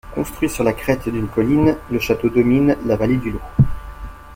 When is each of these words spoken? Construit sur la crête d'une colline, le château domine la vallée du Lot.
Construit 0.15 0.49
sur 0.49 0.63
la 0.63 0.73
crête 0.73 1.07
d'une 1.09 1.27
colline, 1.27 1.77
le 1.91 1.99
château 1.99 2.27
domine 2.27 2.75
la 2.87 2.95
vallée 2.95 3.17
du 3.17 3.29
Lot. 3.29 3.41